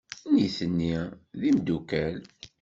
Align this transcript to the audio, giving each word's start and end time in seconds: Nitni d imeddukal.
Nitni 0.33 0.93
d 1.39 1.41
imeddukal. 1.49 2.17